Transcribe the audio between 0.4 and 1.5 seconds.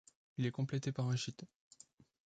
est complété par un gite.